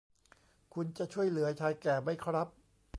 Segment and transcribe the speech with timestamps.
[0.73, 2.47] คุณจะช่วยเหลือชายแก่มั้ยครับ